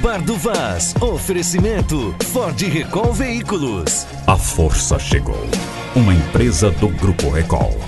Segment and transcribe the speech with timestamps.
[0.00, 0.94] Bar do Vaz.
[0.98, 4.06] Oferecimento Ford Recall Veículos.
[4.26, 5.36] A força chegou.
[5.94, 7.78] Uma empresa do Grupo Recall.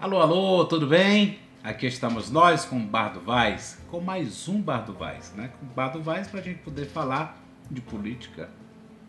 [0.00, 1.47] Alô, alô, tudo bem?
[1.62, 5.50] Aqui estamos nós com o Bar do Vaz, com mais um Bar do Vaz, né?
[5.58, 7.36] Com o Bar do Vaz para a gente poder falar
[7.68, 8.48] de política.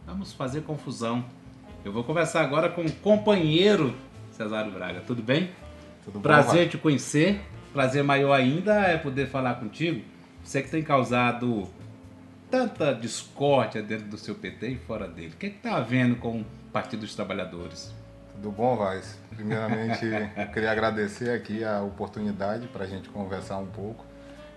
[0.05, 1.23] Vamos fazer confusão.
[1.85, 3.95] Eu vou conversar agora com o companheiro
[4.31, 5.51] Cesário Braga, tudo bem?
[6.03, 7.39] Tudo Prazer bom, te conhecer.
[7.71, 10.03] Prazer maior ainda é poder falar contigo.
[10.43, 11.69] Você que tem causado
[12.49, 15.33] tanta discórdia dentro do seu PT e fora dele.
[15.35, 17.93] O que está havendo com o Partido dos Trabalhadores?
[18.41, 19.19] Tudo bom, Vaz?
[19.35, 24.05] Primeiramente, eu queria agradecer aqui a oportunidade para a gente conversar um pouco.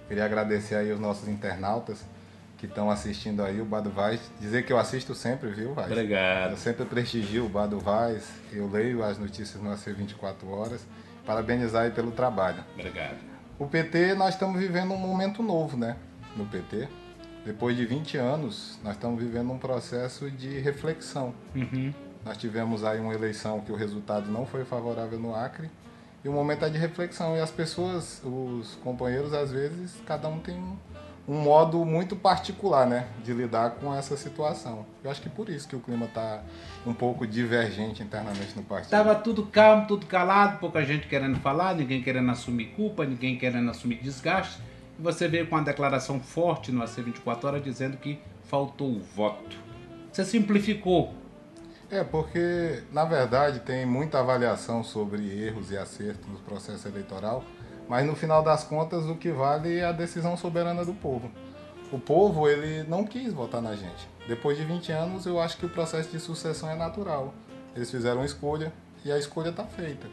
[0.06, 2.04] Queria agradecer aí os nossos internautas
[2.58, 4.20] que estão assistindo aí o Bado Vaz.
[4.40, 5.90] Dizer que eu assisto sempre, viu, Vaz?
[5.90, 6.52] Obrigado.
[6.52, 10.86] Eu sempre prestigio o Bado Vaz, eu leio as notícias no AC 24 Horas.
[11.26, 12.64] Parabenizar aí pelo trabalho.
[12.74, 13.18] Obrigado.
[13.58, 15.96] O PT, nós estamos vivendo um momento novo, né?
[16.36, 16.88] No PT.
[17.44, 21.34] Depois de 20 anos, nós estamos vivendo um processo de reflexão.
[21.56, 21.92] Uhum.
[22.24, 25.68] Nós tivemos aí uma eleição que o resultado não foi favorável no Acre.
[26.24, 27.36] E o momento é de reflexão.
[27.36, 30.56] E as pessoas, os companheiros, às vezes, cada um tem
[31.26, 33.08] um, modo muito particular, né?
[33.24, 34.86] De lidar com essa situação.
[35.02, 36.42] Eu acho que por isso que o clima está
[36.86, 38.90] um pouco divergente internamente no partido.
[38.90, 43.68] Tava tudo calmo, tudo calado, pouca gente querendo falar, ninguém querendo assumir culpa, ninguém querendo
[43.68, 44.60] assumir desgaste.
[44.96, 49.00] E você veio com uma declaração forte no AC 24 horas dizendo que faltou o
[49.00, 49.56] voto.
[50.12, 51.21] Você simplificou.
[51.92, 57.44] É, porque, na verdade, tem muita avaliação sobre erros e acertos no processo eleitoral,
[57.86, 61.30] mas no final das contas o que vale é a decisão soberana do povo.
[61.92, 64.08] O povo, ele não quis votar na gente.
[64.26, 67.34] Depois de 20 anos, eu acho que o processo de sucessão é natural.
[67.76, 68.72] Eles fizeram uma escolha
[69.04, 70.06] e a escolha está feita.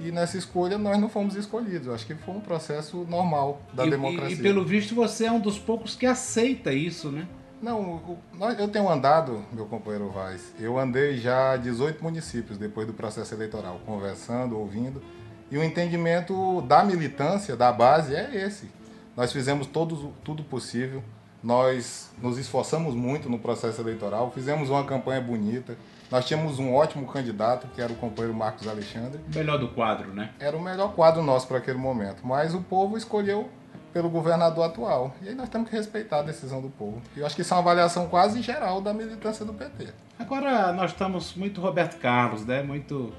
[0.00, 1.88] E nessa escolha nós não fomos escolhidos.
[1.88, 4.34] Eu acho que foi um processo normal da e, democracia.
[4.34, 7.28] E, e pelo visto você é um dos poucos que aceita isso, né?
[7.60, 8.20] Não,
[8.58, 13.80] eu tenho andado, meu companheiro Vaz, eu andei já 18 municípios depois do processo eleitoral,
[13.84, 15.02] conversando, ouvindo,
[15.50, 18.70] e o entendimento da militância, da base, é esse.
[19.16, 21.02] Nós fizemos todos, tudo possível,
[21.42, 25.76] nós nos esforçamos muito no processo eleitoral, fizemos uma campanha bonita,
[26.10, 30.12] nós tínhamos um ótimo candidato, que era o companheiro Marcos Alexandre, O melhor do quadro,
[30.14, 30.30] né?
[30.38, 33.48] era o melhor quadro nosso para aquele momento, mas o povo escolheu
[33.92, 35.14] pelo governador atual.
[35.22, 37.00] E aí nós temos que respeitar a decisão do povo.
[37.16, 39.88] E eu acho que isso é uma avaliação quase geral da militância do PT.
[40.18, 42.62] Agora nós estamos muito Roberto Carlos, né?
[42.62, 43.12] Muito.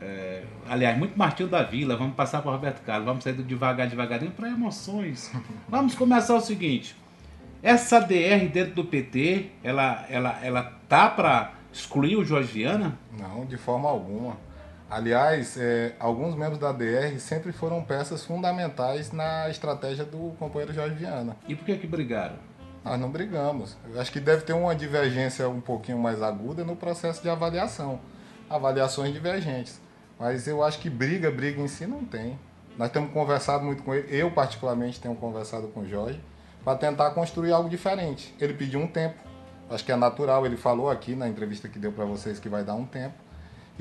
[0.00, 1.96] é, aliás, muito Martinho da Vila.
[1.96, 3.04] Vamos passar para Roberto Carlos.
[3.04, 5.32] Vamos sair do devagar, devagarinho para emoções.
[5.68, 6.96] Vamos começar o seguinte.
[7.62, 12.98] Essa DR dentro do PT, ela, ela, ela tá para excluir o Jorge Viana?
[13.16, 14.36] Não, de forma alguma.
[14.92, 20.94] Aliás, é, alguns membros da DR sempre foram peças fundamentais na estratégia do companheiro Jorge
[20.94, 21.34] Viana.
[21.48, 22.36] E por que que brigaram?
[22.84, 23.74] Nós não brigamos.
[23.90, 28.00] Eu acho que deve ter uma divergência um pouquinho mais aguda no processo de avaliação.
[28.50, 29.80] Avaliações divergentes.
[30.20, 32.38] Mas eu acho que briga, briga em si não tem.
[32.76, 34.14] Nós temos conversado muito com ele.
[34.14, 36.20] Eu, particularmente, tenho conversado com o Jorge
[36.62, 38.34] para tentar construir algo diferente.
[38.38, 39.16] Ele pediu um tempo.
[39.70, 40.44] Acho que é natural.
[40.44, 43.14] Ele falou aqui na entrevista que deu para vocês que vai dar um tempo.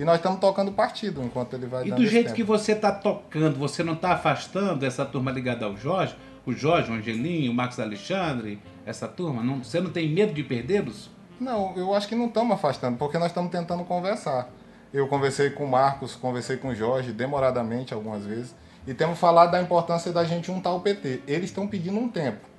[0.01, 3.59] E nós estamos tocando partido enquanto ele vai E do jeito que você está tocando,
[3.59, 6.15] você não está afastando essa turma ligada ao Jorge?
[6.43, 9.43] O Jorge, o Angelinho, o Marcos Alexandre, essa turma?
[9.43, 11.11] Não, você não tem medo de perdê-los?
[11.39, 14.49] Não, eu acho que não estamos afastando, porque nós estamos tentando conversar.
[14.91, 18.55] Eu conversei com o Marcos, conversei com o Jorge, demoradamente algumas vezes,
[18.87, 21.21] e temos falado da importância da gente juntar o PT.
[21.27, 22.49] Eles estão pedindo um tempo.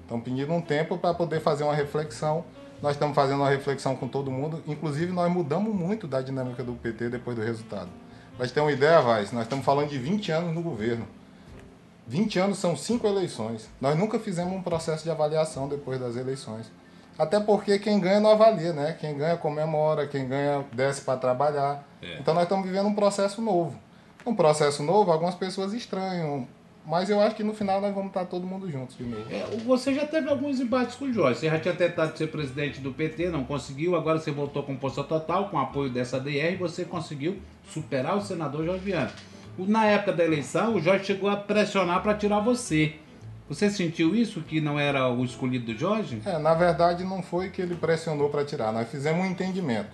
[0.00, 2.42] Estão pedindo um tempo para poder fazer uma reflexão.
[2.82, 4.62] Nós estamos fazendo uma reflexão com todo mundo.
[4.66, 7.88] Inclusive, nós mudamos muito da dinâmica do PT depois do resultado.
[8.36, 11.06] Para ter uma ideia, Vaz, nós estamos falando de 20 anos no governo.
[12.06, 13.68] 20 anos são cinco eleições.
[13.80, 16.72] Nós nunca fizemos um processo de avaliação depois das eleições.
[17.18, 18.96] Até porque quem ganha não avalia, né?
[18.98, 21.86] Quem ganha comemora, quem ganha desce para trabalhar.
[22.18, 23.78] Então nós estamos vivendo um processo novo.
[24.24, 26.48] Um processo novo, algumas pessoas estranham.
[26.86, 29.24] Mas eu acho que no final nós vamos estar todo mundo juntos de novo.
[29.30, 31.40] É, você já teve alguns embates com o Jorge.
[31.40, 33.94] Você já tinha tentado ser presidente do PT, não conseguiu.
[33.94, 37.38] Agora você voltou com força total, com apoio dessa DR, e você conseguiu
[37.68, 39.12] superar o senador Jorge Viana.
[39.58, 42.94] Na época da eleição, o Jorge chegou a pressionar para tirar você.
[43.48, 46.22] Você sentiu isso, que não era o escolhido do Jorge?
[46.24, 49.90] É, na verdade não foi que ele pressionou para tirar, nós fizemos um entendimento.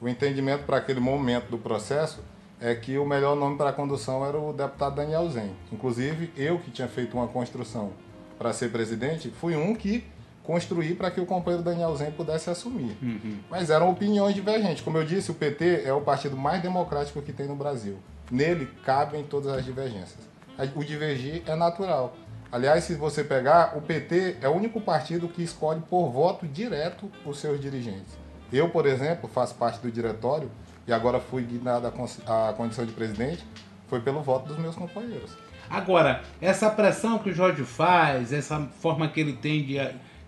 [0.00, 2.20] O entendimento para aquele momento do processo
[2.60, 5.50] é que o melhor nome para a condução era o deputado Daniel Zen.
[5.72, 7.92] Inclusive, eu que tinha feito uma construção
[8.38, 10.04] para ser presidente, fui um que
[10.42, 12.96] construí para que o companheiro Daniel Zen pudesse assumir.
[13.02, 13.38] Uhum.
[13.50, 14.82] Mas eram opiniões divergentes.
[14.82, 17.98] Como eu disse, o PT é o partido mais democrático que tem no Brasil.
[18.30, 20.26] Nele cabem todas as divergências.
[20.74, 22.16] O divergir é natural.
[22.50, 27.10] Aliás, se você pegar, o PT é o único partido que escolhe por voto direto
[27.26, 28.16] os seus dirigentes.
[28.50, 30.50] Eu, por exemplo, faço parte do diretório
[30.88, 33.44] e agora fui guiado à condição de presidente,
[33.88, 35.36] foi pelo voto dos meus companheiros.
[35.68, 39.76] Agora, essa pressão que o Jorge faz, essa forma que ele tem de,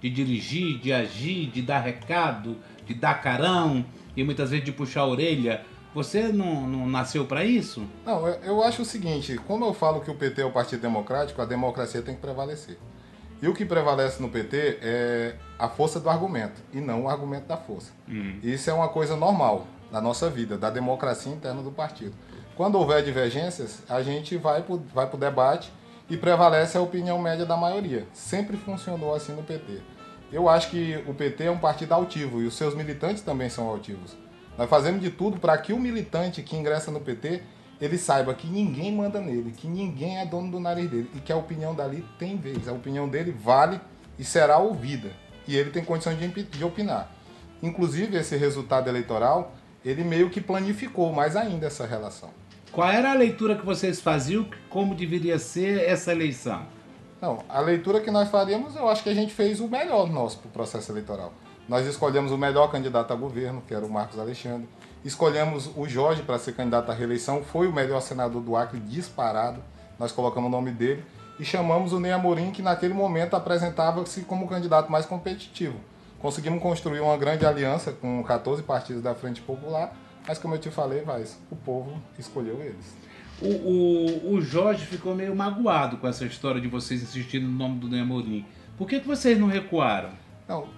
[0.03, 3.85] de dirigir, de agir, de dar recado, de dar carão
[4.15, 5.63] e muitas vezes de puxar a orelha,
[5.95, 7.83] você não, não nasceu para isso?
[8.05, 11.41] Não, eu acho o seguinte: como eu falo que o PT é o Partido Democrático,
[11.41, 12.77] a democracia tem que prevalecer.
[13.41, 17.47] E o que prevalece no PT é a força do argumento e não o argumento
[17.47, 17.91] da força.
[18.07, 18.39] Uhum.
[18.43, 22.15] Isso é uma coisa normal na nossa vida, da democracia interna do partido.
[22.57, 25.73] Quando houver divergências, a gente vai para vai o debate
[26.09, 28.07] e prevalece a opinião média da maioria.
[28.13, 29.81] Sempre funcionou assim no PT.
[30.33, 33.69] Eu acho que o PT é um partido altivo e os seus militantes também são
[33.69, 34.17] altivos.
[34.57, 37.43] Nós fazemos de tudo para que o militante que ingressa no PT
[37.81, 41.33] ele saiba que ninguém manda nele, que ninguém é dono do nariz dele e que
[41.33, 42.69] a opinião dali tem vez.
[42.69, 43.81] A opinião dele vale
[44.19, 45.11] e será ouvida.
[45.49, 47.11] E ele tem condição de opinar.
[47.63, 49.55] Inclusive, esse resultado eleitoral,
[49.85, 52.31] ele meio que planificou mais ainda essa relação.
[52.73, 56.63] Qual era a leitura que vocês faziam, como deveria ser essa eleição?
[57.21, 60.39] Não, a leitura que nós faríamos, eu acho que a gente fez o melhor nosso
[60.39, 61.33] para o processo eleitoral.
[61.69, 64.69] Nós escolhemos o melhor candidato a governo, que era o Marcos Alexandre.
[65.05, 69.63] Escolhemos o Jorge para ser candidato à reeleição, foi o melhor senador do Acre disparado.
[69.99, 71.05] Nós colocamos o nome dele
[71.39, 75.79] e chamamos o Ney Amorim, que naquele momento apresentava-se como o candidato mais competitivo.
[76.21, 79.93] Conseguimos construir uma grande aliança com 14 partidos da Frente Popular
[80.27, 82.95] mas como eu te falei, vai, o povo escolheu eles.
[83.41, 87.81] O, o, o Jorge ficou meio magoado com essa história de vocês insistindo no nome
[87.81, 88.47] do Nemorim.
[88.77, 90.11] Por que, que vocês não recuaram?
[90.47, 90.69] Não,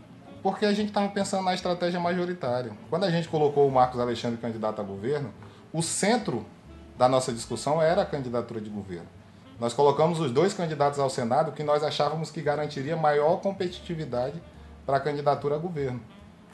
[0.42, 2.72] porque a gente estava pensando na estratégia majoritária.
[2.88, 5.32] Quando a gente colocou o Marcos Alexandre candidato a governo,
[5.72, 6.46] o centro
[6.96, 9.08] da nossa discussão era a candidatura de governo.
[9.58, 14.40] Nós colocamos os dois candidatos ao Senado que nós achávamos que garantiria maior competitividade
[14.86, 16.00] para a candidatura a governo.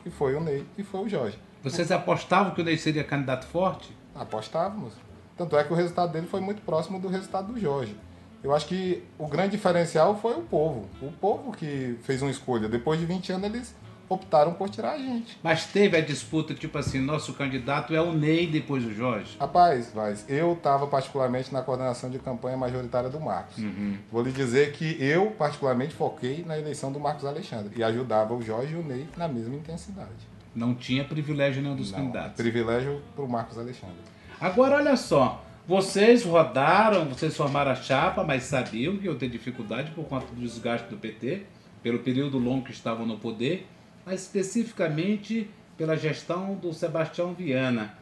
[0.05, 1.39] E foi o Ney e foi o Jorge.
[1.63, 3.97] Vocês apostavam que o Ney seria candidato forte?
[4.15, 4.95] Apostávamos.
[5.37, 7.97] Tanto é que o resultado dele foi muito próximo do resultado do Jorge.
[8.43, 10.87] Eu acho que o grande diferencial foi o povo.
[11.03, 12.69] O povo que fez uma escolha.
[12.69, 13.75] Depois de 20 anos, eles
[14.09, 15.39] optaram por tirar a gente.
[15.43, 19.37] Mas teve a disputa, tipo assim, nosso candidato é o Ney depois o Jorge?
[19.39, 23.59] Rapaz, mas eu estava particularmente na coordenação de campanha majoritária do Marcos.
[23.59, 23.97] Uhum.
[24.11, 28.43] Vou lhe dizer que eu, particularmente, foquei na eleição do Marcos Alexandre e ajudava o
[28.43, 30.09] Jorge e o Ney na mesma intensidade.
[30.55, 32.37] Não tinha privilégio nenhum dos Não, candidatos.
[32.37, 33.97] Privilégio para o Marcos Alexandre.
[34.41, 35.45] Agora, olha só.
[35.67, 40.41] Vocês rodaram, vocês formaram a chapa, mas sabiam que iam ter dificuldade por conta do
[40.41, 41.43] desgaste do PT,
[41.83, 43.67] pelo período longo que estavam no poder,
[44.09, 47.93] mas especificamente pela gestão do Sebastião Viana.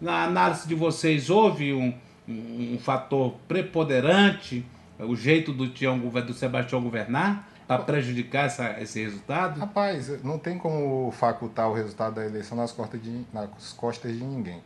[0.00, 1.92] Na análise de vocês, houve um,
[2.26, 4.64] um, um fator preponderante,
[4.98, 7.46] o jeito do, Tião, do Sebastião governar?
[7.68, 9.60] para prejudicar essa, esse resultado?
[9.60, 14.24] Rapaz, não tem como facultar o resultado da eleição nas costas de, nas costas de
[14.24, 14.60] ninguém.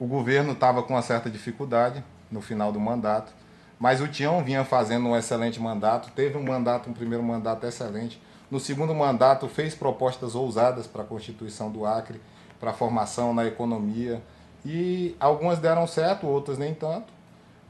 [0.00, 3.32] O governo estava com uma certa dificuldade no final do mandato,
[3.78, 8.20] mas o Tião vinha fazendo um excelente mandato, teve um mandato, um primeiro mandato excelente.
[8.50, 12.20] No segundo mandato, fez propostas ousadas para a Constituição do Acre,
[12.60, 14.22] para a formação na economia,
[14.64, 17.12] e algumas deram certo, outras nem tanto.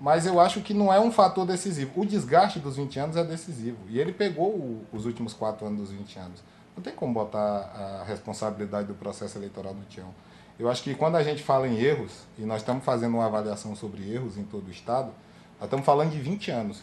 [0.01, 2.01] Mas eu acho que não é um fator decisivo.
[2.01, 3.79] O desgaste dos 20 anos é decisivo.
[3.89, 6.43] E ele pegou o, os últimos quatro anos dos 20 anos.
[6.77, 10.09] Não tem como botar a responsabilidade do processo eleitoral no Tião.
[10.59, 13.75] Eu acho que quando a gente fala em erros, e nós estamos fazendo uma avaliação
[13.75, 15.11] sobre erros em todo o Estado,
[15.59, 16.83] nós estamos falando de 20 anos.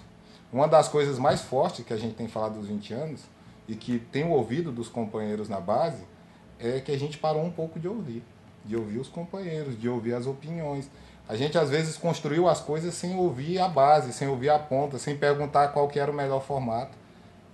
[0.51, 3.21] Uma das coisas mais fortes que a gente tem falado dos 20 anos,
[3.67, 6.03] e que tem ouvido dos companheiros na base,
[6.59, 8.23] é que a gente parou um pouco de ouvir.
[8.65, 10.89] De ouvir os companheiros, de ouvir as opiniões.
[11.27, 14.97] A gente às vezes construiu as coisas sem ouvir a base, sem ouvir a ponta,
[14.97, 16.97] sem perguntar qual que era o melhor formato.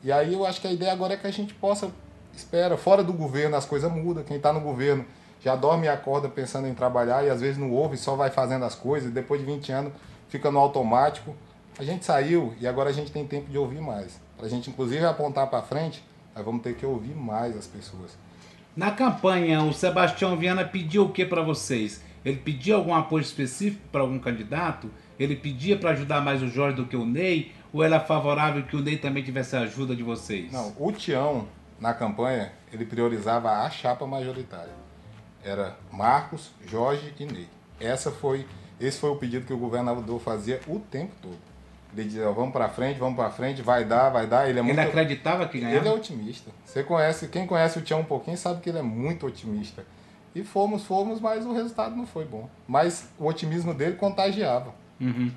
[0.04, 1.92] E aí eu acho que a ideia agora é que a gente possa,
[2.36, 5.06] espera, fora do governo as coisas mudam, quem está no governo
[5.40, 8.66] já dorme e acorda pensando em trabalhar e às vezes não ouve, só vai fazendo
[8.66, 9.94] as coisas, e depois de 20 anos
[10.28, 11.36] fica no automático.
[11.78, 14.20] A gente saiu e agora a gente tem tempo de ouvir mais.
[14.38, 16.04] Para a gente inclusive apontar para frente,
[16.36, 18.16] nós vamos ter que ouvir mais as pessoas.
[18.76, 22.04] Na campanha, o Sebastião Viana pediu o que para vocês?
[22.24, 24.92] Ele pedia algum apoio específico para algum candidato?
[25.20, 27.52] Ele pedia para ajudar mais o Jorge do que o Ney?
[27.74, 30.52] Ou era favorável que o Ney também tivesse a ajuda de vocês?
[30.52, 31.48] Não, o Tião,
[31.80, 34.74] na campanha, ele priorizava a chapa majoritária.
[35.44, 37.48] Era Marcos, Jorge e Ney.
[37.80, 38.46] Essa foi,
[38.80, 41.47] esse foi o pedido que o governador fazia o tempo todo.
[42.04, 44.50] Dizer, ó, vamos pra frente, vamos pra frente, vai dar, vai dar.
[44.50, 44.78] Ele é muito.
[44.78, 45.78] Ele acreditava que ganhava?
[45.78, 46.52] Ele é otimista.
[46.66, 49.86] Você conhece, quem conhece o Tião um pouquinho sabe que ele é muito otimista.
[50.36, 52.48] E fomos, fomos, mas o resultado não foi bom.
[52.68, 54.74] Mas o otimismo dele contagiava.
[55.02, 55.32] Uhum.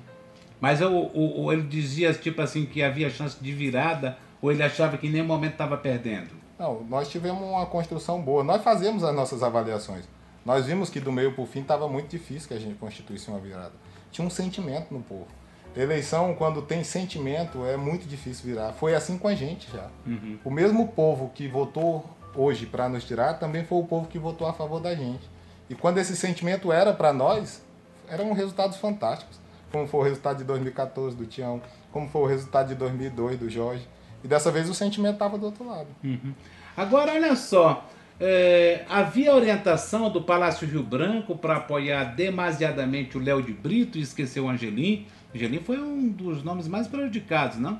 [0.59, 4.61] Mas o, o, o, ele dizia, tipo assim, que havia chance de virada, ou ele
[4.61, 6.29] achava que em nenhum momento estava perdendo?
[6.59, 8.43] Não, nós tivemos uma construção boa.
[8.43, 10.05] Nós fazemos as nossas avaliações.
[10.45, 13.29] Nós vimos que do meio para o fim estava muito difícil que a gente constituísse
[13.29, 13.73] uma virada.
[14.11, 15.27] Tinha um sentimento no povo.
[15.75, 18.73] Eleição, quando tem sentimento, é muito difícil virar.
[18.73, 19.87] Foi assim com a gente já.
[20.05, 20.37] Uhum.
[20.43, 24.47] O mesmo povo que votou hoje para nos tirar, também foi o povo que votou
[24.47, 25.29] a favor da gente.
[25.69, 27.63] E quando esse sentimento era para nós,
[28.09, 29.39] eram resultados fantásticos.
[29.71, 31.61] Como foi o resultado de 2014 do Tião,
[31.91, 33.87] como foi o resultado de 2002 do Jorge.
[34.21, 35.87] E dessa vez o sentimento estava do outro lado.
[36.03, 36.33] Uhum.
[36.75, 37.87] Agora, olha só.
[38.19, 44.01] É, havia orientação do Palácio Rio Branco para apoiar demasiadamente o Léo de Brito e
[44.01, 45.07] esquecer o Angelim.
[45.35, 47.79] Angelim foi um dos nomes mais prejudicados, não?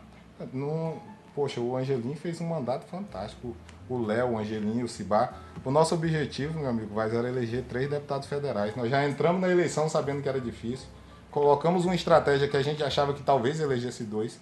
[0.53, 0.97] No,
[1.35, 3.55] poxa, o Angelim fez um mandato fantástico.
[3.89, 5.33] O Léo, o Angelim, o Cibá.
[5.63, 8.75] O nosso objetivo, meu amigo, vai era eleger três deputados federais.
[8.75, 10.87] Nós já entramos na eleição sabendo que era difícil.
[11.29, 14.39] Colocamos uma estratégia que a gente achava que talvez elegesse dois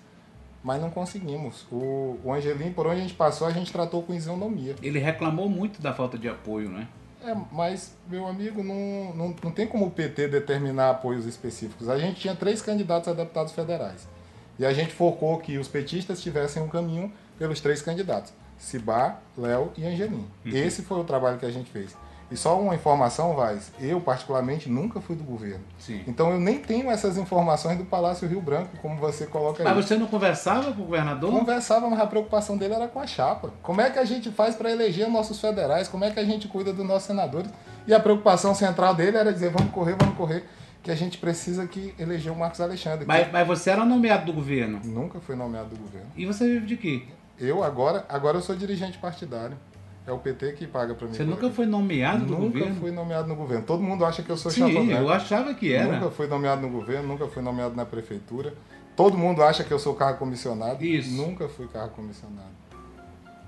[0.64, 1.66] mas não conseguimos.
[1.72, 4.76] O, o Angelim, por onde a gente passou, a gente tratou com isonomia.
[4.82, 6.88] Ele reclamou muito da falta de apoio, né?
[7.24, 11.90] É, mas, meu amigo, não, não, não tem como o PT determinar apoios específicos.
[11.90, 14.08] A gente tinha três candidatos a deputados federais.
[14.58, 19.72] E a gente focou que os petistas tivessem um caminho pelos três candidatos: Cibá, Léo
[19.78, 20.28] e Angelim.
[20.46, 20.52] Uhum.
[20.52, 21.96] Esse foi o trabalho que a gente fez.
[22.32, 25.64] E só uma informação, Vaz, eu particularmente nunca fui do governo.
[25.80, 26.04] Sim.
[26.08, 29.68] Então eu nem tenho essas informações do Palácio Rio Branco, como você coloca aí.
[29.68, 31.32] Mas você não conversava com o governador?
[31.32, 33.52] Conversava, mas a preocupação dele era com a chapa.
[33.64, 35.88] Como é que a gente faz para eleger nossos federais?
[35.88, 37.50] Como é que a gente cuida dos nossos senadores?
[37.88, 40.46] E a preocupação central dele era dizer, vamos correr, vamos correr,
[40.84, 43.06] que a gente precisa que eleger o Marcos Alexandre.
[43.08, 44.80] Mas, mas você era nomeado do governo?
[44.84, 46.08] Nunca fui nomeado do governo.
[46.16, 47.04] E você vive de quê?
[47.40, 49.58] Eu agora, agora eu sou dirigente partidário.
[50.08, 51.14] É o PT que paga para mim.
[51.14, 52.70] Você nunca foi nomeado no nunca governo?
[52.70, 53.64] Nunca fui nomeado no governo.
[53.66, 56.00] Todo mundo acha que eu sou Sim, Sim, eu achava que era.
[56.00, 58.54] Nunca fui nomeado no governo, nunca fui nomeado na prefeitura.
[58.96, 60.84] Todo mundo acha que eu sou cargo comissionado.
[60.84, 61.12] Isso.
[61.12, 62.50] Nunca fui cargo comissionado.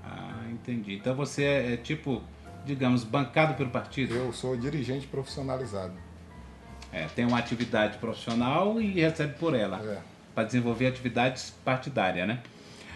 [0.04, 0.94] Ah, entendi.
[0.94, 2.22] Então você é, é tipo,
[2.64, 4.14] digamos, bancado pelo partido?
[4.14, 5.94] Eu sou dirigente profissionalizado.
[6.92, 9.80] É, tem uma atividade profissional e recebe por ela.
[9.82, 9.98] É.
[10.34, 12.40] Para desenvolver atividades partidárias, né?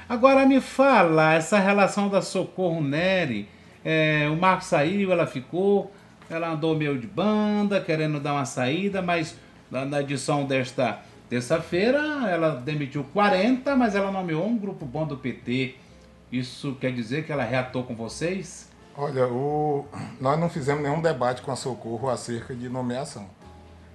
[0.08, 3.48] Agora me fala, essa relação da Socorro Neri
[3.88, 5.92] é, o Marco saiu, ela ficou,
[6.28, 9.36] ela andou meio de banda, querendo dar uma saída, mas
[9.70, 11.98] na edição desta terça-feira
[12.28, 15.76] ela demitiu 40, mas ela nomeou um grupo bom do PT.
[16.32, 18.68] Isso quer dizer que ela reatou com vocês?
[18.96, 19.86] Olha, o...
[20.20, 23.28] nós não fizemos nenhum debate com a Socorro acerca de nomeação.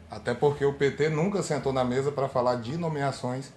[0.10, 3.52] Até porque o PT nunca sentou na mesa para falar de nomeações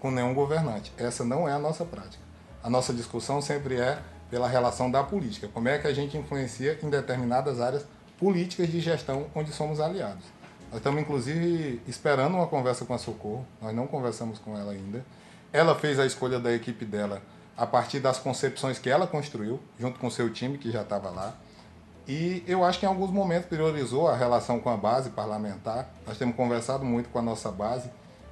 [0.00, 0.92] com nenhum governante.
[0.98, 2.22] Essa não é a nossa prática.
[2.62, 5.48] A nossa discussão sempre é pela relação da política.
[5.48, 7.84] Como é que a gente influencia em determinadas áreas
[8.20, 10.24] políticas de gestão onde somos aliados.
[10.70, 15.04] Nós estamos, inclusive, esperando uma conversa com a Socorro, nós não conversamos com ela ainda.
[15.52, 17.22] Ela fez a escolha da equipe dela
[17.56, 21.34] a partir das concepções que ela construiu, junto com seu time que já estava lá.
[22.06, 25.88] E eu acho que em alguns momentos priorizou a relação com a base parlamentar.
[26.06, 27.90] Nós temos conversado muito com a nossa base,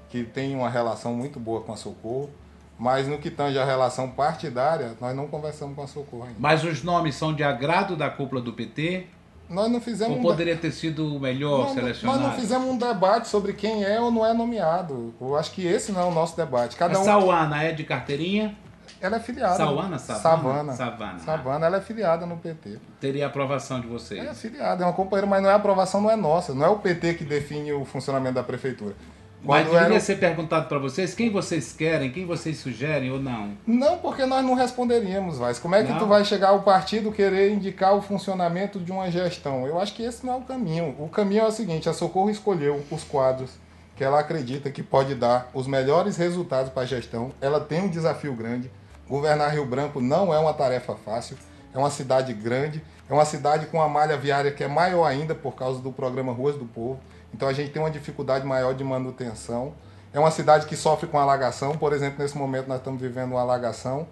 [0.08, 2.30] que tem uma relação muito boa com a Socorro.
[2.78, 6.36] Mas no que tange a relação partidária, nós não conversamos com a Socorro ainda.
[6.38, 9.06] Mas os nomes são de agrado da cúpula do PT?
[9.50, 10.16] Nós não fizemos.
[10.16, 12.20] Ou poderia ter sido o melhor não, selecionado?
[12.20, 15.12] Nós não fizemos um debate sobre quem é ou não é nomeado.
[15.20, 16.76] Eu acho que esse não é o nosso debate.
[16.76, 17.04] Cada um...
[17.04, 18.56] Sauana é de carteirinha?
[19.00, 19.56] Ela é filiada.
[19.56, 20.22] Sauana, Savana?
[20.22, 20.72] Savana.
[20.72, 21.18] Savana.
[21.20, 22.78] Savana, ela é filiada no PT.
[23.00, 24.24] Teria aprovação de vocês?
[24.24, 26.52] É filiada, é uma companheira, mas não é aprovação, não é nossa.
[26.52, 28.94] Não é o PT que define o funcionamento da prefeitura.
[29.42, 30.00] Mas deveria era...
[30.00, 33.52] ser perguntado para vocês quem vocês querem, quem vocês sugerem ou não?
[33.66, 35.58] Não, porque nós não responderíamos, Vaz.
[35.58, 35.98] Como é que não?
[35.98, 39.66] tu vai chegar ao partido querer indicar o funcionamento de uma gestão?
[39.66, 40.94] Eu acho que esse não é o caminho.
[40.98, 43.50] O caminho é o seguinte, a Socorro escolheu os quadros
[43.98, 47.32] que ela acredita que pode dar os melhores resultados para a gestão.
[47.40, 48.70] Ela tem um desafio grande.
[49.08, 51.36] Governar Rio Branco não é uma tarefa fácil.
[51.74, 55.34] É uma cidade grande, é uma cidade com uma malha viária que é maior ainda
[55.34, 57.00] por causa do programa Ruas do Povo.
[57.32, 59.74] Então a gente tem uma dificuldade maior de manutenção.
[60.12, 63.40] É uma cidade que sofre com alagação, por exemplo, nesse momento nós estamos vivendo uma
[63.40, 64.06] alagação.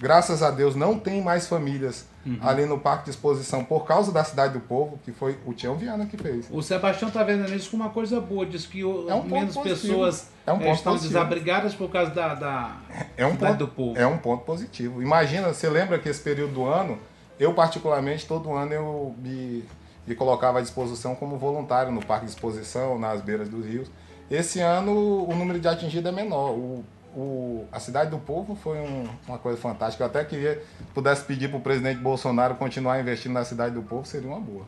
[0.00, 2.38] Graças a Deus não tem mais famílias uhum.
[2.40, 5.74] ali no Parque de Exposição por causa da Cidade do Povo, que foi o Tião
[5.74, 6.46] Viana que fez.
[6.52, 9.56] O Sebastião está vendo isso como uma coisa boa, diz que o, é um menos
[9.56, 11.14] pessoas é um eh, estão positivo.
[11.14, 12.76] desabrigadas por causa da, da
[13.16, 13.98] é um Cidade ponto, do Povo.
[13.98, 15.02] É um ponto positivo.
[15.02, 16.96] Imagina, você lembra que esse período do ano,
[17.40, 19.64] eu particularmente, todo ano eu me
[20.12, 23.90] e colocava à disposição como voluntário no parque de exposição, nas beiras dos rios.
[24.30, 26.50] Esse ano o número de atingido é menor.
[26.50, 26.84] O,
[27.16, 30.04] o, a Cidade do Povo foi um, uma coisa fantástica.
[30.04, 30.62] Eu até queria
[30.94, 34.64] pudesse pedir para o presidente Bolsonaro continuar investindo na Cidade do Povo, seria uma boa.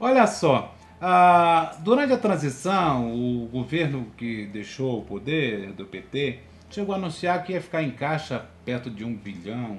[0.00, 6.38] Olha só, ah, durante a transição, o governo que deixou o poder do PT
[6.70, 9.78] chegou a anunciar que ia ficar em caixa perto de um bilhão.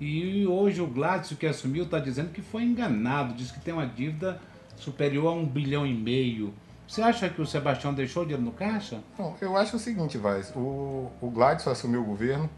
[0.00, 3.86] E hoje o Gladys, que assumiu, está dizendo que foi enganado, diz que tem uma
[3.86, 4.40] dívida
[4.76, 6.54] superior a um bilhão e meio.
[6.88, 9.00] Você acha que o Sebastião deixou dinheiro no caixa?
[9.16, 12.48] Bom, eu acho o seguinte, Vaz, o, o Gladys assumiu o governo,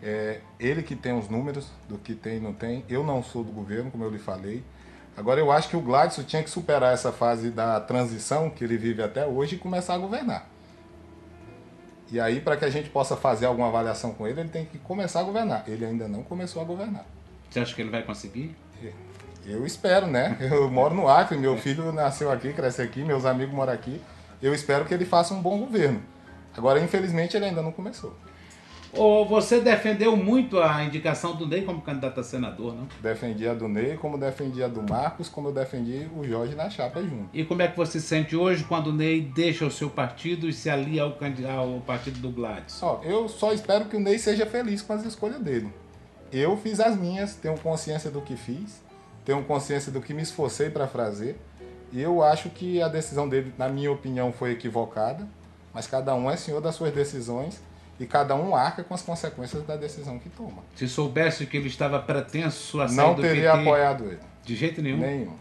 [0.00, 2.84] é ele que tem os números do que tem e não tem.
[2.88, 4.62] Eu não sou do governo, como eu lhe falei.
[5.16, 8.76] Agora eu acho que o Gladys tinha que superar essa fase da transição que ele
[8.76, 10.53] vive até hoje e começar a governar.
[12.10, 14.78] E aí, para que a gente possa fazer alguma avaliação com ele, ele tem que
[14.78, 15.64] começar a governar.
[15.66, 17.04] Ele ainda não começou a governar.
[17.50, 18.54] Você acha que ele vai conseguir?
[19.46, 20.36] Eu espero, né?
[20.40, 24.00] Eu moro no Acre, meu filho nasceu aqui, cresceu aqui, meus amigos moram aqui.
[24.42, 26.02] Eu espero que ele faça um bom governo.
[26.56, 28.16] Agora, infelizmente, ele ainda não começou.
[28.96, 32.86] Ou você defendeu muito a indicação do Ney como candidato a senador, não?
[33.02, 36.70] Defendi a do Ney, como defendi a do Marcos, como eu defendi o Jorge na
[36.70, 37.28] chapa junto.
[37.32, 40.48] E como é que você se sente hoje quando o Ney deixa o seu partido
[40.48, 41.16] e se alia ao,
[41.58, 42.80] ao partido do Gladys?
[42.82, 45.72] Ó, eu só espero que o Ney seja feliz com as escolhas dele.
[46.32, 48.82] Eu fiz as minhas, tenho consciência do que fiz,
[49.24, 51.36] tenho consciência do que me esforcei para fazer.
[51.92, 55.26] E eu acho que a decisão dele, na minha opinião, foi equivocada,
[55.72, 57.60] mas cada um é senhor das suas decisões
[57.98, 60.62] e cada um arca com as consequências da decisão que toma.
[60.74, 64.20] Se soubesse que ele estava pretenso a sair Não do teria PT, apoiado ele.
[64.42, 64.98] De jeito nenhum.
[64.98, 65.36] Nenhum.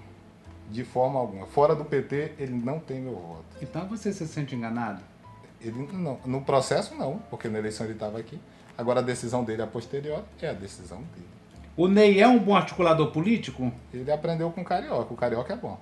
[0.70, 1.46] De forma alguma.
[1.48, 3.46] Fora do PT, ele não tem meu voto.
[3.62, 5.02] Então você se sente enganado?
[5.60, 6.20] Ele não.
[6.26, 8.40] No processo, não, porque na eleição ele estava aqui.
[8.78, 11.28] Agora a decisão dele a posterior é a decisão dele.
[11.76, 13.72] O Ney é um bom articulador político?
[13.92, 15.14] Ele aprendeu com o Carioca.
[15.14, 15.80] O Carioca é bom.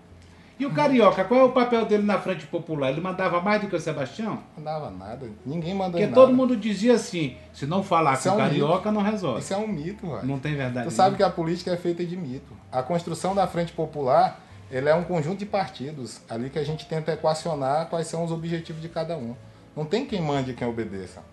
[0.61, 2.91] E o Carioca, qual é o papel dele na Frente Popular?
[2.91, 4.43] Ele mandava mais do que o Sebastião?
[4.55, 5.27] Mandava nada.
[5.43, 6.13] Ninguém manda Porque nada.
[6.13, 9.39] todo mundo dizia assim, se não falar Isso com o é um Carioca, não resolve.
[9.39, 10.23] Isso é um mito, velho.
[10.23, 10.87] Não tem verdade.
[10.87, 12.55] Tu sabe que a política é feita de mito.
[12.71, 16.85] A construção da Frente Popular, ele é um conjunto de partidos ali que a gente
[16.85, 19.35] tenta equacionar quais são os objetivos de cada um.
[19.75, 21.23] Não tem quem mande e quem obedeça.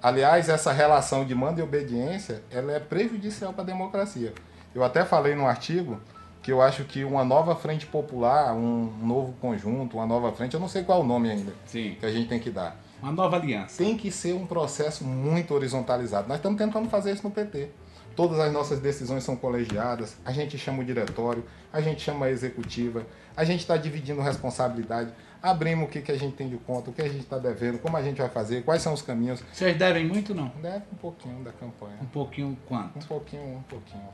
[0.00, 4.32] Aliás, essa relação de mando e obediência, ela é prejudicial para a democracia.
[4.72, 6.00] Eu até falei num artigo
[6.42, 10.60] que eu acho que uma nova frente popular, um novo conjunto, uma nova frente, eu
[10.60, 11.96] não sei qual o nome ainda Sim.
[11.98, 12.76] que a gente tem que dar.
[13.02, 13.82] Uma nova aliança.
[13.82, 16.28] Tem que ser um processo muito horizontalizado.
[16.28, 17.68] Nós estamos tentando fazer isso no PT.
[18.16, 22.30] Todas as nossas decisões são colegiadas, a gente chama o diretório, a gente chama a
[22.30, 26.90] executiva, a gente está dividindo responsabilidade, abrimos o que, que a gente tem de conta,
[26.90, 29.42] o que a gente está devendo, como a gente vai fazer, quais são os caminhos.
[29.52, 30.48] Vocês devem muito, não?
[30.60, 31.96] Deve um pouquinho da campanha.
[32.02, 32.98] Um pouquinho quanto?
[32.98, 34.08] Um pouquinho, um pouquinho.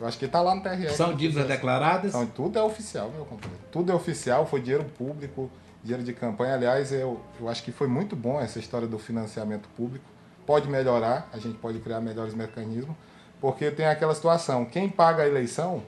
[0.00, 0.88] Eu acho que está lá no TRE.
[0.90, 2.14] São dívidas declaradas?
[2.14, 3.62] Então, tudo é oficial, meu companheiro.
[3.70, 5.50] Tudo é oficial, foi dinheiro público,
[5.82, 6.54] dinheiro de campanha.
[6.54, 10.04] Aliás, eu, eu acho que foi muito bom essa história do financiamento público.
[10.46, 12.96] Pode melhorar, a gente pode criar melhores mecanismos,
[13.42, 15.82] porque tem aquela situação: quem paga a eleição,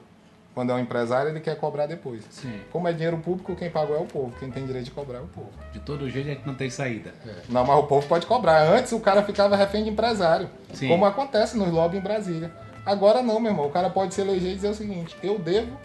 [0.53, 2.23] quando é um empresário, ele quer cobrar depois.
[2.29, 2.61] Sim.
[2.71, 4.31] Como é dinheiro público, quem pagou é o povo.
[4.39, 5.49] Quem tem direito de cobrar é o povo.
[5.71, 7.15] De todo jeito a gente não tem saída.
[7.49, 8.61] Não, mas o povo pode cobrar.
[8.61, 10.87] Antes o cara ficava refém de empresário, Sim.
[10.87, 12.51] como acontece nos lobbies em Brasília.
[12.85, 13.67] Agora não, meu irmão.
[13.67, 15.77] O cara pode se eleger e dizer o seguinte: eu devo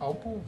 [0.00, 0.42] ao povo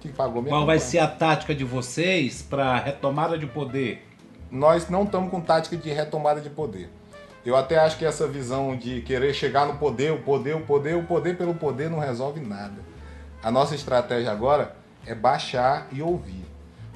[0.00, 0.90] que pagou minha Qual vai campanha.
[0.90, 4.06] ser a tática de vocês para retomada de poder?
[4.50, 6.88] Nós não estamos com tática de retomada de poder.
[7.44, 10.96] Eu até acho que essa visão de querer chegar no poder, o poder, o poder,
[10.96, 12.74] o poder pelo poder não resolve nada.
[13.42, 14.74] A nossa estratégia agora
[15.06, 16.44] é baixar e ouvir.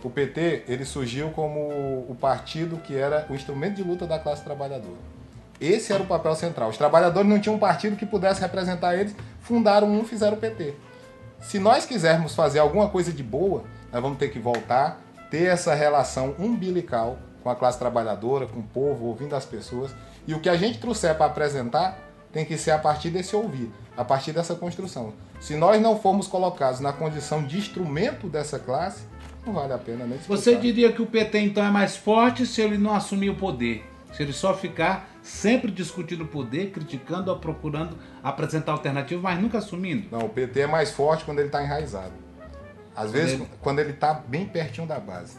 [0.03, 1.61] O PT ele surgiu como
[2.09, 4.99] o partido que era o instrumento de luta da classe trabalhadora.
[5.61, 6.71] Esse era o papel central.
[6.71, 10.75] Os trabalhadores não tinham um partido que pudesse representar eles, fundaram um, fizeram o PT.
[11.41, 15.75] Se nós quisermos fazer alguma coisa de boa, nós vamos ter que voltar, ter essa
[15.75, 19.91] relação umbilical com a classe trabalhadora, com o povo, ouvindo as pessoas.
[20.27, 21.99] E o que a gente trouxer para apresentar
[22.33, 25.13] tem que ser a partir desse ouvir, a partir dessa construção.
[25.41, 29.03] Se nós não formos colocados na condição de instrumento dessa classe,
[29.45, 30.37] não vale a pena nem disputar.
[30.37, 33.85] Você diria que o PT então é mais forte se ele não assumir o poder?
[34.13, 39.59] Se ele só ficar sempre discutindo o poder, criticando ou procurando apresentar alternativas, mas nunca
[39.59, 40.09] assumindo?
[40.11, 42.13] Não, o PT é mais forte quando ele está enraizado.
[42.97, 45.37] Às vezes, ele- quando ele está bem pertinho da base.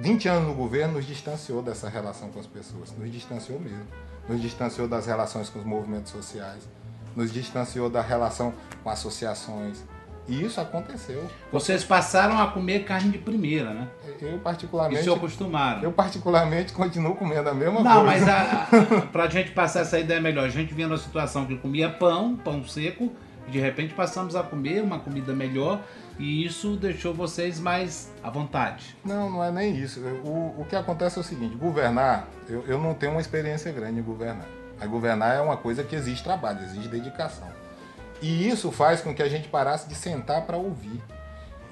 [0.00, 2.92] 20 anos no governo nos distanciou dessa relação com as pessoas.
[2.98, 3.86] Nos distanciou mesmo.
[4.28, 6.68] Nos distanciou das relações com os movimentos sociais.
[7.14, 9.82] Nos distanciou da relação com associações.
[10.28, 11.24] E isso aconteceu.
[11.52, 13.88] Vocês passaram a comer carne de primeira, né?
[14.20, 15.82] Eu E particularmente, se acostumaram.
[15.82, 18.26] eu particularmente continuo comendo a mesma Não, coisa.
[18.26, 18.68] mas a,
[19.22, 22.64] a, gente passar essa ideia melhor, a gente vinha numa situação que comia pão, pão
[22.66, 23.12] seco,
[23.46, 25.80] e de repente passamos a comer uma comida melhor
[26.18, 28.96] e isso deixou vocês mais à vontade.
[29.04, 30.00] Não, não é nem isso.
[30.24, 34.00] O, o que acontece é o seguinte: governar, eu, eu não tenho uma experiência grande
[34.00, 34.46] em governar.
[34.78, 37.48] Mas governar é uma coisa que exige trabalho, exige dedicação.
[38.20, 41.02] E isso faz com que a gente parasse de sentar para ouvir.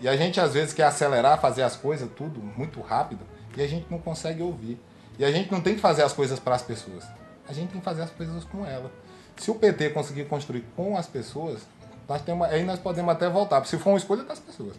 [0.01, 3.25] E a gente às vezes quer acelerar, fazer as coisas tudo muito rápido,
[3.57, 4.79] e a gente não consegue ouvir.
[5.19, 7.05] E a gente não tem que fazer as coisas para as pessoas.
[7.49, 8.91] A gente tem que fazer as coisas com ela.
[9.37, 11.63] Se o PT conseguir construir com as pessoas,
[12.09, 13.65] nós temos, aí nós podemos até voltar.
[13.67, 14.77] Se for uma escolha das pessoas.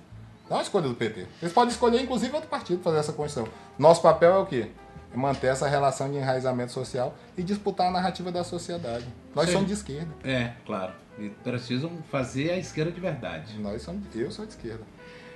[0.49, 1.25] Não é uma escolha do PT.
[1.41, 3.51] Eles podem escolher, inclusive, outro partido fazer essa construção.
[3.80, 4.69] Nosso papel é o quê?
[5.12, 9.06] É manter essa relação de enraizamento social e disputar a narrativa da sociedade.
[9.34, 9.54] Nós Sim.
[9.54, 10.13] somos de esquerda.
[10.23, 10.93] É, claro.
[11.17, 13.58] E precisam fazer a esquerda de verdade.
[13.60, 14.84] Nós somos, eu sou de esquerda.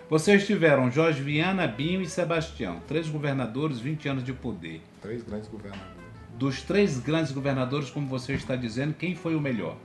[0.10, 4.82] Vocês tiveram Jorge Viana, Binho e Sebastião, três governadores, 20 anos de poder.
[5.02, 5.94] Três grandes governadores.
[6.36, 9.78] Dos três grandes governadores, como você está dizendo, quem foi o melhor?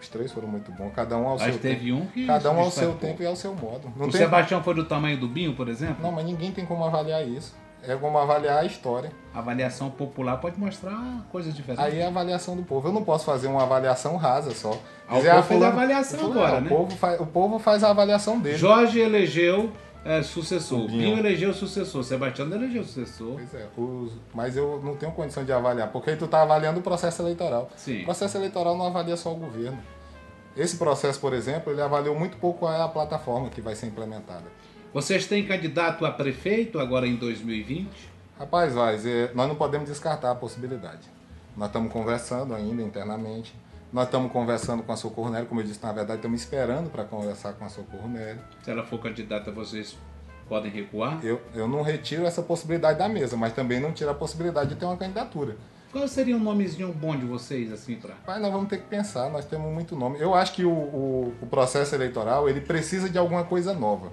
[0.00, 1.96] Os três foram muito bons, cada um ao Mas seu teve tempo.
[1.96, 3.90] um que Cada um ao se seu tempo e ao seu modo.
[3.96, 4.20] Não o tem...
[4.20, 6.02] Sebastião foi do tamanho do Binho, por exemplo?
[6.02, 7.54] Não, mas ninguém tem como avaliar isso.
[7.86, 9.10] É como avaliar a história.
[9.34, 11.84] A avaliação popular pode mostrar coisas diferentes.
[11.84, 12.88] Aí é a avaliação do povo.
[12.88, 14.70] Eu não posso fazer uma avaliação rasa só.
[15.08, 16.68] Ah, o povo ah, fez a avaliação fulano- agora, o né?
[16.68, 18.56] Povo faz, o povo faz a avaliação dele.
[18.56, 19.70] Jorge elegeu
[20.04, 20.80] é, sucessor.
[20.80, 21.00] O Binho.
[21.00, 21.18] Binho.
[21.18, 22.02] elegeu sucessor.
[22.04, 23.34] Sebastião não elegeu sucessor.
[23.34, 26.80] Pois é, os- mas eu não tenho condição de avaliar, porque aí tu tá avaliando
[26.80, 27.70] o processo eleitoral.
[27.76, 28.02] Sim.
[28.02, 29.78] O processo eleitoral não avalia só o governo.
[30.56, 33.86] Esse processo, por exemplo, ele avaliou muito pouco qual é a plataforma que vai ser
[33.86, 34.44] implementada.
[34.94, 37.88] Vocês têm candidato a prefeito agora em 2020?
[38.38, 41.08] Rapaz, Vaz, é, nós não podemos descartar a possibilidade.
[41.56, 43.52] Nós estamos conversando ainda internamente.
[43.92, 47.02] Nós estamos conversando com a Socorro Nery, como eu disse, na verdade, estamos esperando para
[47.02, 48.38] conversar com a Socorro Nery.
[48.62, 49.96] Se ela for candidata, vocês
[50.48, 51.18] podem recuar?
[51.24, 54.76] Eu, eu não retiro essa possibilidade da mesa, mas também não tiro a possibilidade de
[54.76, 55.56] ter uma candidatura.
[55.90, 58.14] Qual seria um nomezinho bom de vocês, assim, pra...
[58.24, 60.20] Mas nós vamos ter que pensar, nós temos muito nome.
[60.20, 64.12] Eu acho que o, o, o processo eleitoral ele precisa de alguma coisa nova.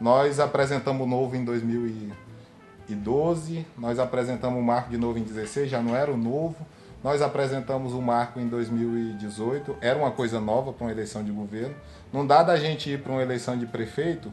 [0.00, 5.80] Nós apresentamos o novo em 2012, nós apresentamos o marco de novo em 16, já
[5.80, 6.56] não era o novo.
[7.02, 11.74] Nós apresentamos o marco em 2018, era uma coisa nova para uma eleição de governo.
[12.10, 14.32] Não dá da gente ir para uma eleição de prefeito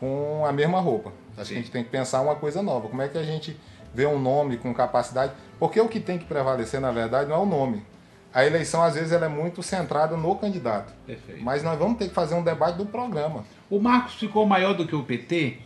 [0.00, 1.12] com a mesma roupa.
[1.36, 2.88] Acho que a gente tem que pensar uma coisa nova.
[2.88, 3.56] Como é que a gente
[3.94, 5.32] vê um nome com capacidade?
[5.60, 7.86] Porque o que tem que prevalecer, na verdade, não é o nome.
[8.34, 10.92] A eleição, às vezes, ela é muito centrada no candidato.
[11.06, 11.42] Perfeito.
[11.42, 13.44] Mas nós vamos ter que fazer um debate do programa.
[13.70, 15.58] O Marcos ficou maior do que o PT?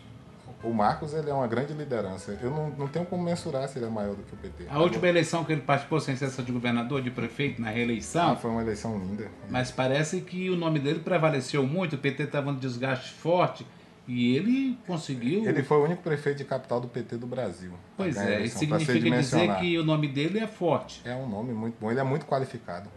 [0.63, 2.39] O Marcos, ele é uma grande liderança.
[2.41, 4.67] Eu não, não tenho como mensurar se ele é maior do que o PT.
[4.71, 8.37] A última eleição que ele participou sem ser de governador, de prefeito, na reeleição, Ah,
[8.37, 9.29] foi uma eleição linda.
[9.51, 13.67] mas parece que o nome dele prevaleceu muito, o PT estava um desgaste forte
[14.07, 15.45] e ele conseguiu...
[15.45, 17.73] Ele foi o único prefeito de capital do PT do Brasil.
[17.97, 21.03] Pois é, isso significa dizer que o nome dele é forte.
[21.05, 22.89] É um nome muito bom, ele é muito qualificado.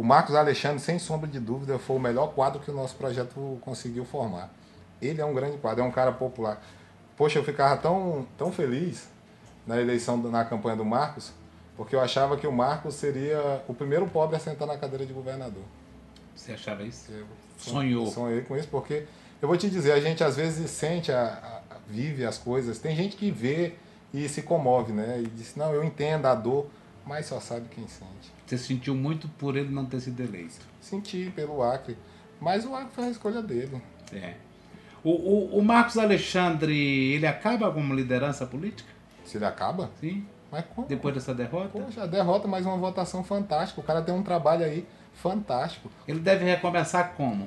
[0.00, 3.58] O Marcos Alexandre, sem sombra de dúvida, foi o melhor quadro que o nosso projeto
[3.60, 4.48] conseguiu formar.
[5.02, 6.58] Ele é um grande quadro, é um cara popular.
[7.18, 9.10] Poxa, eu ficava tão, tão feliz
[9.66, 11.32] na eleição, na campanha do Marcos,
[11.76, 15.12] porque eu achava que o Marcos seria o primeiro pobre a sentar na cadeira de
[15.12, 15.64] governador.
[16.34, 17.12] Você achava isso?
[17.12, 17.26] Eu
[17.58, 18.06] Sonhou.
[18.06, 19.04] Sonhei com isso, porque
[19.42, 22.78] eu vou te dizer, a gente às vezes sente, a, a- vive as coisas.
[22.78, 23.74] Tem gente que vê
[24.14, 25.20] e se comove, né?
[25.22, 26.68] E diz, não, eu entendo a dor,
[27.04, 28.32] mas só sabe quem sente.
[28.50, 30.66] Você sentiu muito por ele não ter sido eleito.
[30.80, 31.96] Senti pelo Acre,
[32.40, 33.80] mas o Acre foi a escolha dele.
[34.12, 34.34] É.
[35.04, 38.90] O, o, o Marcos Alexandre, ele acaba como liderança política?
[39.24, 40.26] Se ele acaba, Sim?
[40.50, 40.88] mas como?
[40.88, 41.68] Depois dessa derrota?
[41.68, 43.80] Poxa, derrota, mas uma votação fantástica.
[43.80, 44.84] O cara tem um trabalho aí
[45.14, 45.88] fantástico.
[46.08, 47.46] Ele deve recomeçar como?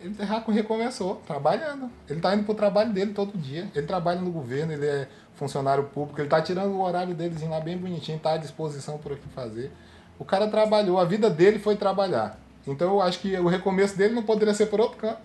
[0.00, 1.90] Ele já recomeçou, trabalhando.
[2.08, 3.68] Ele está indo pro trabalho dele todo dia.
[3.74, 7.58] Ele trabalha no governo, ele é funcionário público, ele está tirando o horário delezinho lá
[7.58, 9.72] bem bonitinho, está à disposição por aqui fazer.
[10.18, 12.38] O cara trabalhou, a vida dele foi trabalhar.
[12.66, 15.18] Então eu acho que o recomeço dele não poderia ser por outro canto,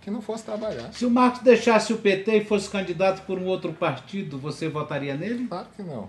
[0.00, 0.92] que não fosse trabalhar.
[0.92, 5.14] Se o Marcos deixasse o PT e fosse candidato por um outro partido, você votaria
[5.14, 5.46] nele?
[5.46, 6.08] Claro que não.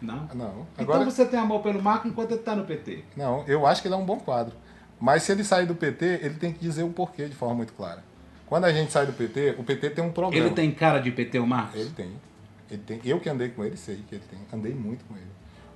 [0.00, 0.28] Não.
[0.34, 0.66] Não.
[0.74, 3.04] Então Agora, você tem amor pelo Marcos enquanto ele está no PT.
[3.16, 4.54] não, eu acho que ele é um bom quadro.
[5.00, 7.72] Mas se ele sair do PT, ele tem que dizer o porquê de forma muito
[7.72, 8.04] clara.
[8.46, 10.46] Quando a gente sai do PT, o PT tem um programa.
[10.46, 11.80] Ele tem cara de PT, o Marcos?
[11.80, 12.10] Ele tem.
[12.70, 13.00] Ele tem.
[13.04, 14.38] Eu que andei com ele, sei que ele tem.
[14.52, 15.26] Andei muito com ele.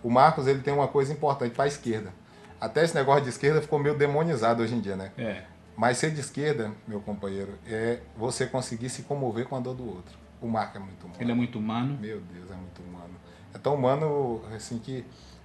[0.05, 2.13] O Marcos, ele tem uma coisa importante para a esquerda.
[2.61, 5.11] Até esse negócio de esquerda ficou meio demonizado hoje em dia, né?
[5.19, 5.43] É.
[5.77, 9.85] Mas ser de esquerda, meu companheiro, é você conseguir se comover com a dor do
[9.89, 10.17] outro.
[10.41, 11.19] O Marco é muito humano.
[11.21, 11.99] Ele é muito humano.
[12.01, 13.15] Meu Deus, é muito humano.
[13.53, 15.05] É tão humano, assim, que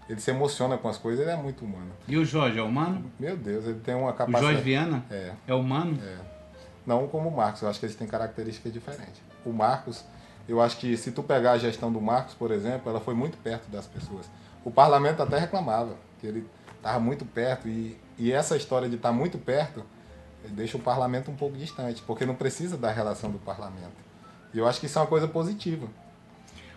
[0.09, 1.91] ele se emociona com as coisas, ele é muito humano.
[2.07, 3.09] E o Jorge é humano?
[3.19, 4.45] Meu Deus, ele tem uma O capacidade...
[4.45, 5.31] Jorge Viana É.
[5.47, 5.97] é humano?
[6.85, 9.21] Não como o Marcos, eu acho que eles têm características diferentes.
[9.45, 10.03] O Marcos,
[10.47, 13.37] eu acho que se tu pegar a gestão do Marcos, por exemplo, ela foi muito
[13.37, 14.29] perto das pessoas.
[14.63, 19.11] O parlamento até reclamava que ele estava muito perto e, e essa história de estar
[19.11, 19.83] muito perto
[20.43, 24.09] eh, deixa o parlamento um pouco distante, porque não precisa da relação do parlamento.
[24.53, 25.87] E eu acho que isso é uma coisa positiva.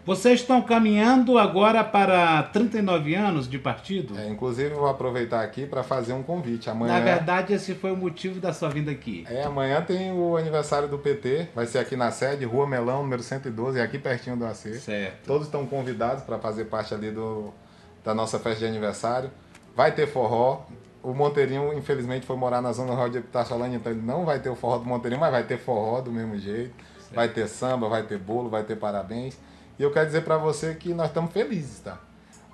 [0.04, 4.18] Vocês estão caminhando agora para 39 anos de partido?
[4.18, 6.68] É, inclusive, eu vou aproveitar aqui para fazer um convite.
[6.68, 9.24] Amanhã, Na verdade, esse foi o motivo da sua vinda aqui.
[9.30, 13.22] É, amanhã tem o aniversário do PT, vai ser aqui na sede, Rua Melão, número
[13.22, 14.74] 112, aqui pertinho do AC.
[14.80, 15.24] Certo.
[15.24, 17.54] Todos estão convidados para fazer parte ali do,
[18.04, 19.30] da nossa festa de aniversário.
[19.74, 20.62] Vai ter forró.
[21.02, 24.48] O Monteirinho, infelizmente, foi morar na zona rural de Epitaçolândia, então ele não vai ter
[24.48, 26.74] o forró do Monteirinho, mas vai ter forró do mesmo jeito.
[26.76, 27.14] Certo.
[27.14, 29.36] Vai ter samba, vai ter bolo, vai ter parabéns.
[29.78, 31.98] E eu quero dizer para você que nós estamos felizes, tá?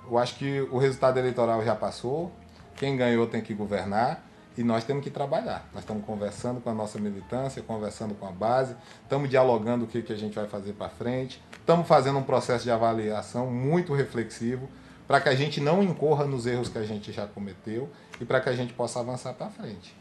[0.09, 2.31] Eu acho que o resultado eleitoral já passou,
[2.75, 4.25] quem ganhou tem que governar
[4.57, 5.69] e nós temos que trabalhar.
[5.71, 10.01] Nós estamos conversando com a nossa militância, conversando com a base, estamos dialogando o que,
[10.01, 14.67] que a gente vai fazer para frente, estamos fazendo um processo de avaliação muito reflexivo
[15.09, 17.89] para que a gente não incorra nos erros que a gente já cometeu
[18.21, 19.93] e para que a gente possa avançar para frente.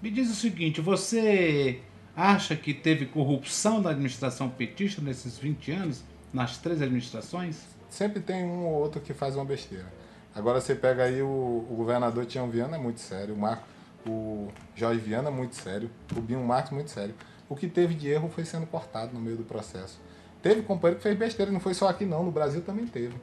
[0.00, 1.80] Me diz o seguinte, você
[2.16, 6.04] acha que teve corrupção na administração petista nesses 20 anos?
[6.32, 7.62] nas três administrações?
[7.90, 9.92] Sempre tem um ou outro que faz uma besteira.
[10.34, 11.26] Agora você pega aí o,
[11.70, 13.64] o governador Tião Viana é muito sério, o Marco,
[14.06, 17.14] o Jorge Viana é muito sério, o Binho Marcos muito sério.
[17.48, 20.00] O que teve de erro foi sendo cortado no meio do processo.
[20.40, 23.14] Teve companheiro que fez besteira, não foi só aqui não, no Brasil também teve.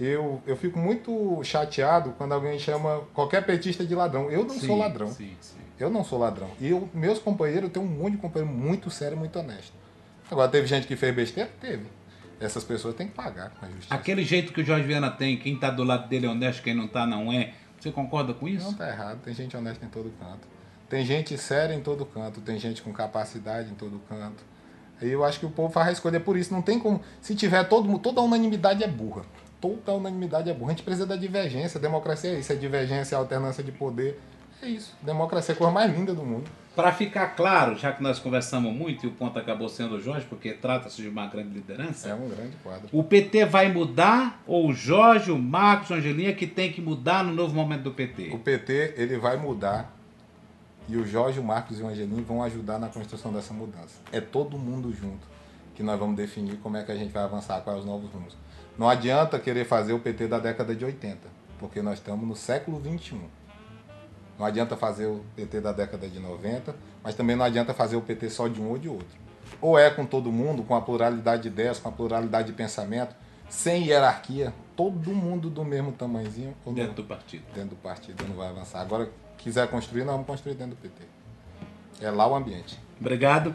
[0.00, 4.30] Eu, eu fico muito chateado quando alguém chama qualquer petista de ladrão.
[4.30, 5.08] Eu não sim, sou ladrão.
[5.08, 5.56] Sim, sim.
[5.78, 6.50] Eu não sou ladrão.
[6.60, 9.72] E eu, meus companheiros, eu tenho um monte de companheiro muito sério, muito honesto.
[10.30, 11.50] Agora, teve gente que fez besteira?
[11.60, 11.86] Teve
[12.40, 13.94] essas pessoas têm que pagar com a justiça.
[13.94, 16.74] Aquele jeito que o Jorge Viana tem, quem está do lado dele é honesto, quem
[16.74, 17.54] não está não é.
[17.78, 18.64] Você concorda com isso?
[18.64, 20.48] Não está errado, tem gente honesta em todo canto.
[20.88, 24.44] Tem gente séria em todo canto, tem gente com capacidade em todo canto.
[25.02, 26.52] E eu acho que o povo faz a escolha por isso.
[26.52, 27.00] Não tem como.
[27.20, 29.22] Se tiver todo toda a unanimidade é burra.
[29.64, 30.72] Toda a unanimidade é burra.
[30.72, 31.80] A gente precisa da divergência.
[31.80, 32.52] Democracia é isso.
[32.52, 34.20] É divergência, é alternância de poder.
[34.60, 34.94] É isso.
[35.00, 36.50] Democracia é a coisa mais linda do mundo.
[36.76, 40.26] Para ficar claro, já que nós conversamos muito e o ponto acabou sendo o Jorge,
[40.28, 42.10] porque trata-se de uma grande liderança.
[42.10, 42.90] É um grande quadro.
[42.92, 47.24] O PT vai mudar ou o Jorge, o Marcos, o Angelinha que tem que mudar
[47.24, 48.32] no novo momento do PT?
[48.34, 49.96] O PT ele vai mudar
[50.86, 53.98] e o Jorge, o Marcos e o Angelinho vão ajudar na construção dessa mudança.
[54.12, 55.26] É todo mundo junto
[55.74, 58.36] que nós vamos definir como é que a gente vai avançar, quais os novos rumos.
[58.76, 61.18] Não adianta querer fazer o PT da década de 80,
[61.58, 63.20] porque nós estamos no século 21.
[64.38, 68.00] Não adianta fazer o PT da década de 90, mas também não adianta fazer o
[68.00, 69.24] PT só de um ou de outro.
[69.60, 73.14] Ou é com todo mundo, com a pluralidade de ideias, com a pluralidade de pensamento,
[73.48, 76.54] sem hierarquia, todo mundo do mesmo tamanhozinho.
[76.66, 77.44] Dentro não, do partido.
[77.54, 78.80] Dentro do partido não vai avançar.
[78.80, 79.08] Agora,
[79.38, 81.02] quiser construir, nós vamos construir dentro do PT.
[82.00, 82.78] É lá o ambiente.
[83.00, 83.54] Obrigado.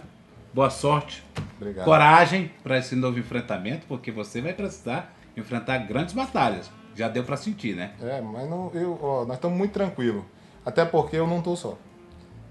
[0.54, 1.24] Boa sorte.
[1.60, 1.86] Obrigado.
[1.86, 6.72] Coragem para esse novo enfrentamento, porque você vai precisar enfrentar grandes batalhas.
[6.96, 7.94] Já deu para sentir, né?
[8.02, 10.24] É, mas não, eu, ó, nós estamos muito tranquilos.
[10.66, 11.78] Até porque eu não estou só.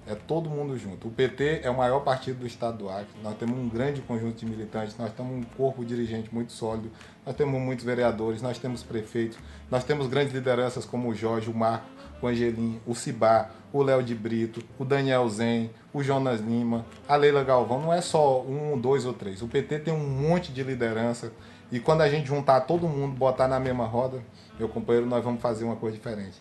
[0.06, 1.08] É todo mundo junto.
[1.08, 3.08] O PT é o maior partido do estado do Acre.
[3.22, 6.90] Nós temos um grande conjunto de militantes, nós temos um corpo dirigente muito sólido,
[7.26, 9.38] nós temos muitos vereadores, nós temos prefeitos,
[9.70, 11.86] nós temos grandes lideranças como o Jorge, o Marco,
[12.20, 17.16] o Angelim, o Cibá, o Léo de Brito, o Daniel Zen, o Jonas Lima, a
[17.16, 17.80] Leila Galvão.
[17.80, 19.42] Não é só um, dois ou três.
[19.42, 21.32] O PT tem um monte de liderança.
[21.70, 24.22] E quando a gente juntar todo mundo, botar na mesma roda,
[24.58, 26.40] meu companheiro, nós vamos fazer uma coisa diferente.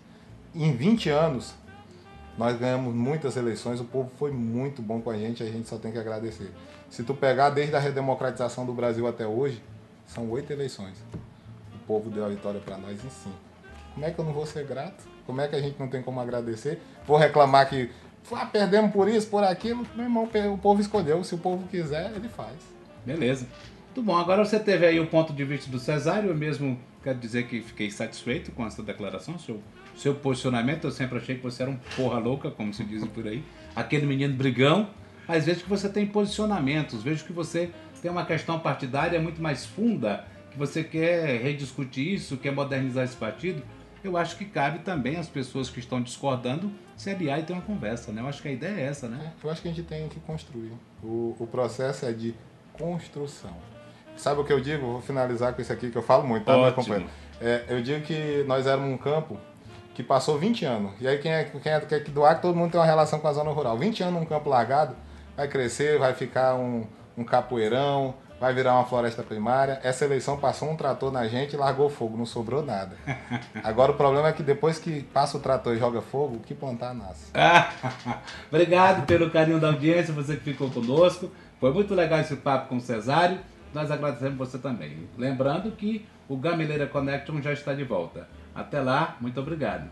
[0.56, 1.54] Em 20 anos,
[2.38, 5.78] nós ganhamos muitas eleições, o povo foi muito bom com a gente, a gente só
[5.78, 6.52] tem que agradecer.
[6.90, 9.62] Se tu pegar desde a redemocratização do Brasil até hoje,
[10.06, 10.98] são oito eleições.
[11.76, 13.36] O povo deu a vitória para nós em cinco.
[13.94, 15.04] Como é que eu não vou ser grato?
[15.28, 16.82] Como é que a gente não tem como agradecer?
[17.06, 17.92] Vou reclamar que
[18.32, 19.86] ah, perdemos por isso, por aquilo.
[19.96, 21.24] Meu irmão, o povo escolheu.
[21.24, 22.56] Se o povo quiser, ele faz.
[23.06, 23.46] Beleza.
[23.86, 24.18] Muito bom.
[24.18, 26.30] Agora você teve aí o ponto de vista do Cesário.
[26.30, 29.62] Eu mesmo quero dizer que fiquei satisfeito com essa declaração, seu
[29.98, 33.28] seu posicionamento, eu sempre achei que você era um porra louca, como se diz por
[33.28, 33.44] aí,
[33.76, 34.90] aquele menino brigão,
[35.28, 39.66] mas vejo que você tem posicionamentos, vejo que você tem uma questão partidária muito mais
[39.66, 43.64] funda, que você quer rediscutir isso, quer modernizar esse partido.
[44.08, 47.62] Eu acho que cabe também as pessoas que estão discordando se aliar e ter uma
[47.62, 48.22] conversa, né?
[48.22, 49.20] Eu acho que a ideia é essa, né?
[49.22, 50.72] É, eu acho que a gente tem que construir.
[51.04, 52.34] O, o processo é de
[52.74, 53.52] construção.
[54.16, 54.94] Sabe o que eu digo?
[54.94, 57.10] Vou finalizar com isso aqui que eu falo muito, tá, meu companheiro?
[57.40, 59.38] É, eu digo que nós éramos um campo
[59.94, 60.94] que passou 20 anos.
[61.00, 63.20] E aí quem é, quem é, quem é do Acre, todo mundo tem uma relação
[63.20, 63.78] com a zona rural.
[63.78, 64.96] 20 anos num campo largado,
[65.36, 66.86] vai crescer, vai ficar um,
[67.18, 69.80] um capoeirão, vai virar uma floresta primária.
[69.84, 72.96] Essa eleição passou um trator na gente e largou fogo, não sobrou nada.
[73.64, 76.54] Agora o problema é que depois que passa o trator e joga fogo, o que
[76.54, 77.32] plantar nasce.
[78.50, 81.32] Obrigado pelo carinho da audiência, você que ficou conosco.
[81.60, 83.40] Foi muito legal esse papo com o Cesário.
[83.74, 85.08] Nós agradecemos você também.
[85.18, 88.28] Lembrando que o Gameleira Connection já está de volta.
[88.54, 89.90] Até lá, muito obrigado.